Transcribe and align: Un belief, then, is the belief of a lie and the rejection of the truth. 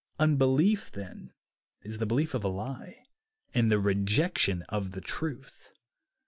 Un 0.17 0.35
belief, 0.35 0.91
then, 0.91 1.31
is 1.83 1.99
the 1.99 2.07
belief 2.07 2.33
of 2.33 2.43
a 2.43 2.47
lie 2.47 3.05
and 3.53 3.71
the 3.71 3.77
rejection 3.79 4.63
of 4.63 4.93
the 4.93 5.01
truth. 5.01 5.69